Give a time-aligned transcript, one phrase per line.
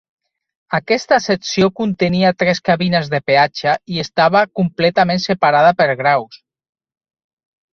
[0.77, 6.41] Aquesta secció contenia tres cabines de peatge i estava completament separada per graus.